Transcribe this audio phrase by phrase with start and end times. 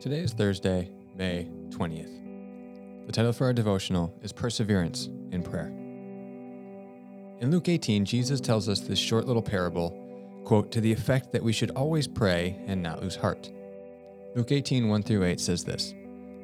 [0.00, 3.06] Today is Thursday, May 20th.
[3.06, 5.72] The title for our devotional is Perseverance in Prayer.
[7.40, 9.90] In Luke 18, Jesus tells us this short little parable,
[10.44, 13.50] quote, to the effect that we should always pray and not lose heart.
[14.36, 15.92] Luke 18, 1 through 8 says this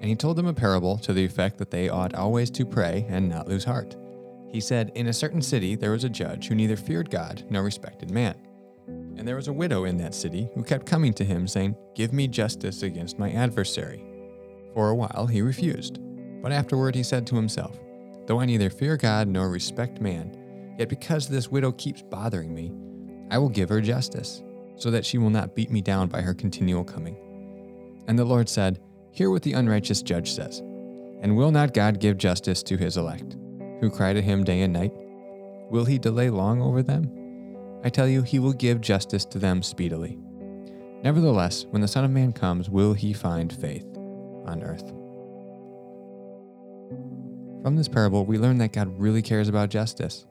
[0.00, 3.06] And he told them a parable to the effect that they ought always to pray
[3.08, 3.94] and not lose heart.
[4.54, 7.64] He said, In a certain city there was a judge who neither feared God nor
[7.64, 8.36] respected man.
[8.86, 12.12] And there was a widow in that city who kept coming to him, saying, Give
[12.12, 14.04] me justice against my adversary.
[14.72, 15.98] For a while he refused.
[16.40, 17.80] But afterward he said to himself,
[18.26, 22.72] Though I neither fear God nor respect man, yet because this widow keeps bothering me,
[23.32, 24.44] I will give her justice,
[24.76, 27.16] so that she will not beat me down by her continual coming.
[28.06, 28.78] And the Lord said,
[29.10, 30.60] Hear what the unrighteous judge says.
[31.22, 33.36] And will not God give justice to his elect,
[33.80, 34.92] who cry to him day and night?
[35.70, 37.10] Will he delay long over them?
[37.82, 40.18] I tell you, he will give justice to them speedily.
[41.02, 43.86] Nevertheless, when the Son of Man comes, will he find faith
[44.46, 44.88] on earth?
[47.62, 50.26] From this parable, we learn that God really cares about justice.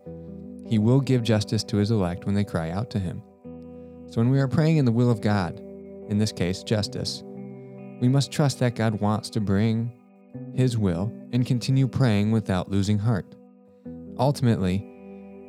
[0.67, 3.21] He will give justice to his elect when they cry out to him.
[4.07, 5.59] So when we are praying in the will of God,
[6.09, 7.23] in this case, justice,
[7.99, 9.91] we must trust that God wants to bring
[10.55, 13.35] his will and continue praying without losing heart.
[14.17, 14.87] Ultimately,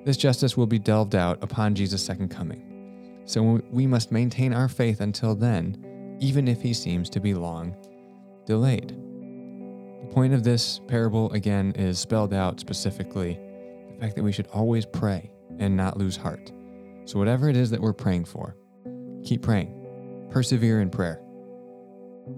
[0.04, 3.22] this justice will be delved out upon Jesus' second coming.
[3.27, 7.77] So we must maintain our faith until then, even if he seems to be long
[8.46, 8.88] delayed.
[8.88, 13.38] The point of this parable, again, is spelled out specifically
[13.92, 16.52] the fact that we should always pray and not lose heart.
[17.06, 18.56] So, whatever it is that we're praying for,
[19.24, 21.22] keep praying, persevere in prayer,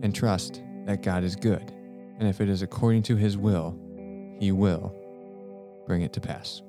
[0.02, 1.72] and trust that God is good.
[2.18, 3.78] And if it is according to his will,
[4.38, 4.94] he will
[5.86, 6.62] bring it to pass.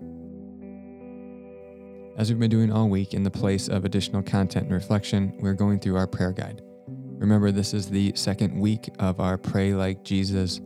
[2.18, 5.54] As we've been doing all week in the place of additional content and reflection, we're
[5.54, 6.62] going through our prayer guide.
[6.88, 10.62] Remember, this is the second week of our Pray Like Jesus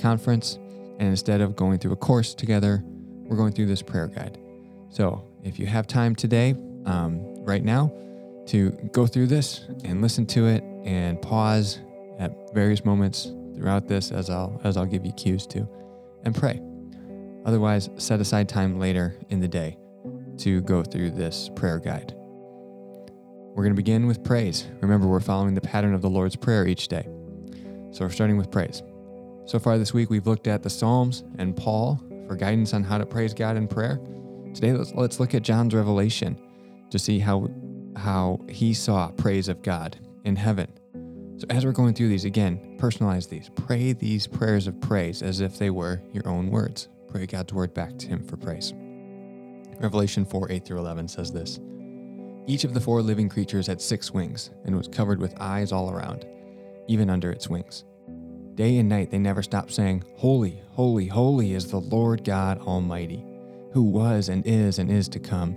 [0.00, 0.56] conference,
[0.98, 4.38] and instead of going through a course together, we're going through this prayer guide.
[4.90, 6.54] So, if you have time today,
[6.86, 7.92] um, right now,
[8.46, 11.80] to go through this and listen to it and pause
[12.18, 15.68] at various moments throughout this as I'll as I'll give you cues to
[16.24, 16.60] and pray.
[17.44, 19.76] Otherwise, set aside time later in the day
[20.38, 22.14] to go through this prayer guide.
[23.54, 24.66] We're going to begin with praise.
[24.80, 27.06] Remember, we're following the pattern of the Lord's Prayer each day.
[27.92, 28.82] So we're starting with praise.
[29.46, 32.98] So far this week, we've looked at the Psalms and Paul for guidance on how
[32.98, 34.00] to praise God in prayer.
[34.54, 36.36] Today, let's, let's look at John's revelation
[36.90, 37.48] to see how,
[37.96, 40.68] how he saw praise of God in heaven.
[41.36, 43.50] So, as we're going through these, again, personalize these.
[43.66, 46.88] Pray these prayers of praise as if they were your own words.
[47.08, 48.72] Pray God's word back to Him for praise.
[49.80, 51.58] Revelation 4 8 through 11 says this
[52.46, 55.90] Each of the four living creatures had six wings and was covered with eyes all
[55.90, 56.24] around,
[56.86, 57.84] even under its wings.
[58.54, 63.24] Day and night they never stopped saying, Holy, holy, holy is the Lord God Almighty,
[63.72, 65.56] who was and is and is to come.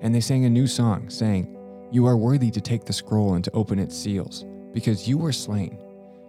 [0.00, 1.56] And they sang a new song, saying,
[1.90, 5.32] You are worthy to take the scroll and to open its seals, because you were
[5.32, 5.78] slain.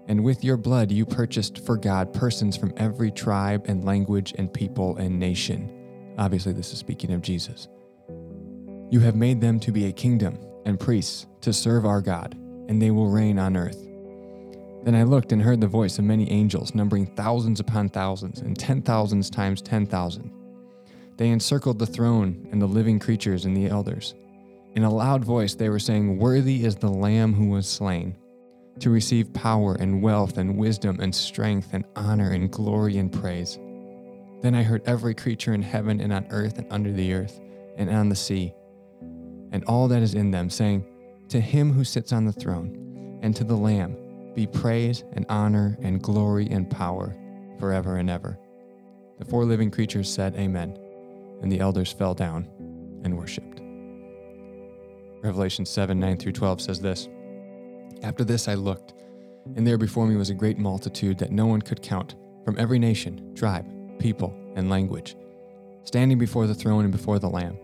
[0.07, 4.52] And with your blood you purchased for God persons from every tribe and language and
[4.52, 5.75] people and nation
[6.19, 7.69] Obviously, this is speaking of Jesus.
[8.91, 12.35] You have made them to be a kingdom and priests to serve our God,
[12.68, 13.81] and they will reign on earth.
[14.84, 18.59] Then I looked and heard the voice of many angels, numbering thousands upon thousands, and
[18.59, 20.29] ten thousands times ten thousand.
[21.19, 24.16] They encircled the throne and the living creatures and the elders.
[24.76, 28.16] In a loud voice, they were saying, Worthy is the Lamb who was slain,
[28.79, 33.59] to receive power and wealth and wisdom and strength and honor and glory and praise.
[34.41, 37.41] Then I heard every creature in heaven and on earth and under the earth
[37.76, 38.53] and on the sea,
[39.52, 40.85] and all that is in them, saying,
[41.28, 43.97] To him who sits on the throne, and to the Lamb,
[44.35, 47.14] be praise and honor and glory and power
[47.59, 48.40] forever and ever.
[49.17, 50.79] The four living creatures said, Amen,
[51.41, 52.47] and the elders fell down
[53.03, 53.62] and worshipped.
[55.22, 57.08] Revelation 7 9 through 12 says this
[58.03, 58.94] After this I looked,
[59.56, 62.16] and there before me was a great multitude that no one could count,
[62.46, 63.66] from every nation, tribe,
[64.00, 65.16] people, and language,
[65.84, 67.58] standing before the throne and before the Lamb.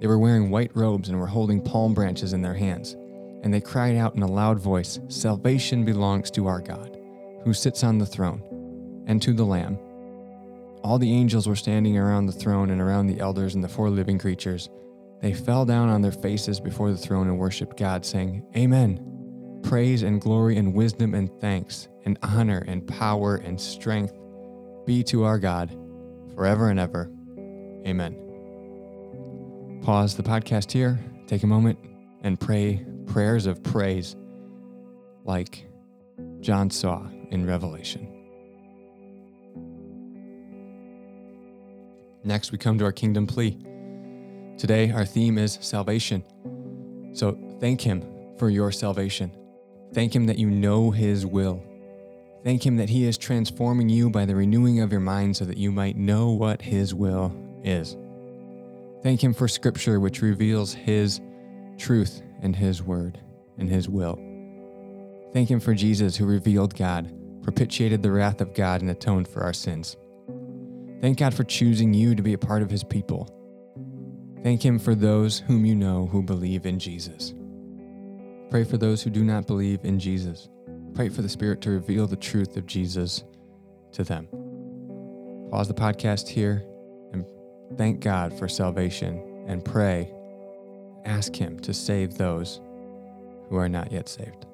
[0.00, 2.96] They were wearing white robes and were holding palm branches in their hands.
[3.42, 6.98] And they cried out in a loud voice Salvation belongs to our God,
[7.44, 8.42] who sits on the throne,
[9.06, 9.78] and to the Lamb.
[10.84, 13.88] All the angels were standing around the throne and around the elders and the four
[13.88, 14.68] living creatures.
[15.22, 19.60] They fell down on their faces before the throne and worshiped God, saying, Amen.
[19.62, 24.12] Praise and glory and wisdom and thanks and honor and power and strength
[24.84, 25.74] be to our God
[26.34, 27.10] forever and ever.
[27.86, 28.20] Amen.
[29.82, 31.78] Pause the podcast here, take a moment,
[32.22, 34.16] and pray prayers of praise
[35.24, 35.66] like
[36.40, 38.13] John saw in Revelation.
[42.24, 43.58] Next, we come to our kingdom plea.
[44.56, 46.24] Today, our theme is salvation.
[47.12, 48.02] So thank Him
[48.38, 49.30] for your salvation.
[49.92, 51.62] Thank Him that you know His will.
[52.42, 55.58] Thank Him that He is transforming you by the renewing of your mind so that
[55.58, 57.96] you might know what His will is.
[59.02, 61.20] Thank Him for Scripture, which reveals His
[61.76, 63.20] truth and His word
[63.58, 64.18] and His will.
[65.32, 67.12] Thank Him for Jesus, who revealed God,
[67.42, 69.96] propitiated the wrath of God, and atoned for our sins.
[71.04, 73.28] Thank God for choosing you to be a part of His people.
[74.42, 77.34] Thank Him for those whom you know who believe in Jesus.
[78.48, 80.48] Pray for those who do not believe in Jesus.
[80.94, 83.22] Pray for the Spirit to reveal the truth of Jesus
[83.92, 84.26] to them.
[85.50, 86.64] Pause the podcast here
[87.12, 87.26] and
[87.76, 90.10] thank God for salvation and pray.
[91.04, 92.62] Ask Him to save those
[93.50, 94.46] who are not yet saved.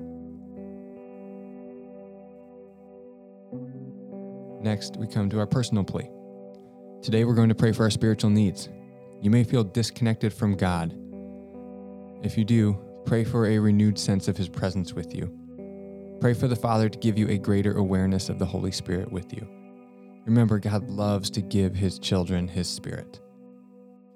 [4.60, 6.10] Next, we come to our personal plea.
[7.02, 8.68] Today, we're going to pray for our spiritual needs.
[9.22, 10.94] You may feel disconnected from God.
[12.22, 15.34] If you do, pray for a renewed sense of His presence with you.
[16.20, 19.32] Pray for the Father to give you a greater awareness of the Holy Spirit with
[19.32, 19.48] you.
[20.26, 23.18] Remember, God loves to give His children His Spirit.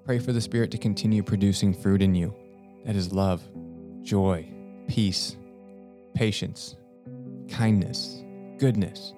[0.05, 2.35] Pray for the Spirit to continue producing fruit in you
[2.85, 3.41] that is love,
[4.03, 4.47] joy,
[4.87, 5.35] peace,
[6.13, 6.75] patience,
[7.49, 8.23] kindness,
[8.59, 9.15] goodness,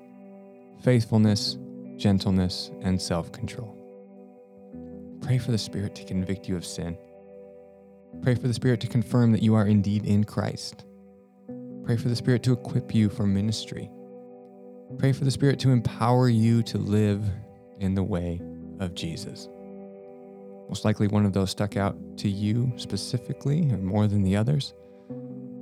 [0.81, 1.57] faithfulness,
[1.97, 3.73] gentleness, and self control.
[5.21, 6.97] Pray for the Spirit to convict you of sin.
[8.21, 10.85] Pray for the Spirit to confirm that you are indeed in Christ.
[11.83, 13.89] Pray for the Spirit to equip you for ministry.
[14.97, 17.23] Pray for the Spirit to empower you to live
[17.79, 18.41] in the way
[18.79, 19.49] of Jesus.
[20.69, 24.73] Most likely, one of those stuck out to you specifically or more than the others.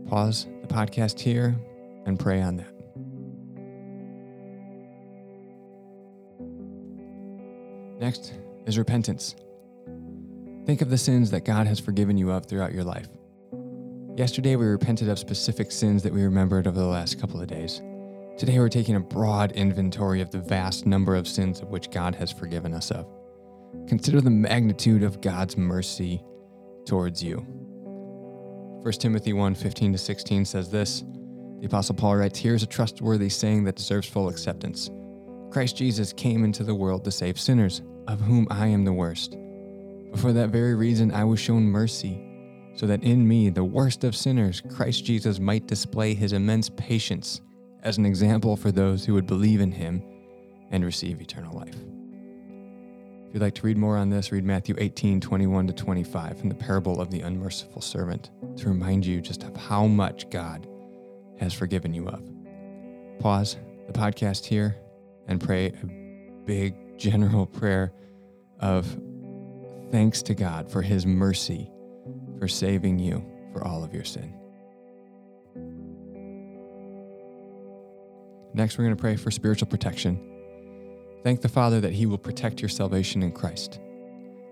[0.07, 1.55] Pause the podcast here
[2.05, 2.74] and pray on that.
[7.99, 8.33] Next
[8.65, 9.35] is repentance.
[10.65, 13.07] Think of the sins that God has forgiven you of throughout your life.
[14.17, 17.81] Yesterday, we repented of specific sins that we remembered over the last couple of days.
[18.37, 22.15] Today, we're taking a broad inventory of the vast number of sins of which God
[22.15, 23.07] has forgiven us of.
[23.87, 26.21] Consider the magnitude of God's mercy
[26.85, 27.37] towards you.
[27.37, 31.03] 1 Timothy 1 15 to 16 says this
[31.59, 34.89] The Apostle Paul writes, Here's a trustworthy saying that deserves full acceptance.
[35.55, 39.37] Christ Jesus came into the world to save sinners, of whom I am the worst.
[40.11, 42.21] But for that very reason, I was shown mercy,
[42.75, 47.39] so that in me, the worst of sinners, Christ Jesus might display his immense patience
[47.83, 50.03] as an example for those who would believe in him
[50.71, 51.77] and receive eternal life.
[53.29, 56.49] If you'd like to read more on this, read Matthew 18 21 to 25 in
[56.49, 60.67] the parable of the unmerciful servant to remind you just of how much God
[61.39, 62.21] has forgiven you of.
[63.19, 63.55] Pause
[63.87, 64.75] the podcast here
[65.27, 65.85] and pray a
[66.45, 67.93] big general prayer
[68.59, 68.85] of
[69.91, 71.69] thanks to God for his mercy
[72.39, 74.33] for saving you for all of your sin.
[78.53, 80.19] Next, we're going to pray for spiritual protection.
[81.23, 83.79] Thank the Father that he will protect your salvation in Christ.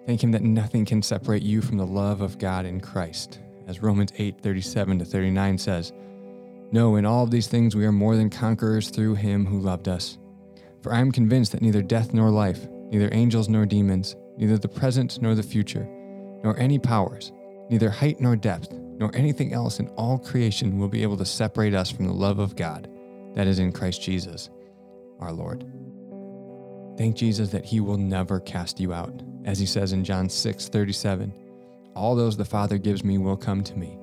[0.06, 3.40] Thank him that nothing can separate you from the love of God in Christ.
[3.68, 5.94] As Romans 8 37 to 39 says,
[6.72, 9.88] No, in all of these things we are more than conquerors through him who loved
[9.88, 10.18] us.
[10.84, 14.68] For I am convinced that neither death nor life, neither angels nor demons, neither the
[14.68, 15.88] present nor the future,
[16.44, 17.32] nor any powers,
[17.70, 21.74] neither height nor depth, nor anything else in all creation will be able to separate
[21.74, 22.90] us from the love of God
[23.34, 24.50] that is in Christ Jesus,
[25.22, 25.66] our Lord.
[26.98, 29.24] Thank Jesus that he will never cast you out.
[29.46, 31.34] As he says in John 6 37,
[31.96, 33.98] all those the Father gives me will come to me,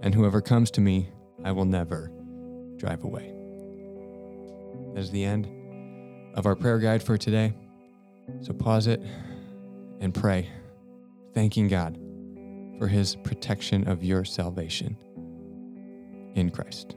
[0.00, 1.10] and whoever comes to me,
[1.44, 2.12] I will never
[2.76, 3.34] drive away.
[4.94, 5.59] That is the end
[6.34, 7.54] of our prayer guide for today.
[8.40, 9.02] So pause it
[10.00, 10.48] and pray,
[11.34, 11.98] thanking God
[12.78, 14.96] for his protection of your salvation
[16.34, 16.96] in Christ.